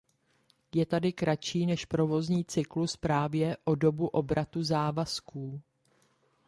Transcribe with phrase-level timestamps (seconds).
[0.75, 5.61] Je tedy kratší než provozní cyklus právě o dobu obratu závazků.